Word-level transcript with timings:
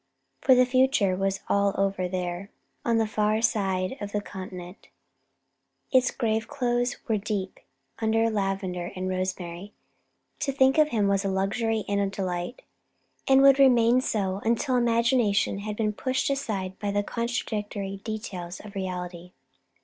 For 0.41 0.55
the 0.55 0.65
future 0.65 1.15
was 1.15 1.41
all 1.47 1.75
over 1.77 2.07
there, 2.07 2.49
on 2.83 2.97
the 2.97 3.05
far 3.05 3.39
side 3.39 3.97
of 4.01 4.13
the 4.13 4.19
continent; 4.19 4.87
its 5.91 6.09
grave 6.09 6.47
clothes 6.47 6.97
were 7.07 7.17
deep 7.19 7.59
under 7.99 8.27
lavender 8.31 8.91
and 8.95 9.07
rosemary. 9.07 9.73
To 10.39 10.51
think 10.51 10.79
of 10.79 10.87
him 10.89 11.07
was 11.07 11.23
a 11.23 11.29
luxury 11.29 11.85
and 11.87 11.99
a 12.01 12.07
delight, 12.07 12.63
and 13.27 13.43
would 13.43 13.59
remain 13.59 14.01
so 14.01 14.41
until 14.43 14.75
Imagination 14.75 15.59
had 15.59 15.75
been 15.75 15.93
pushed 15.93 16.31
aside 16.31 16.79
by 16.79 16.89
the 16.89 17.03
contradictory 17.03 17.97
details 17.97 18.59
of 18.59 18.73
Reality. 18.73 19.33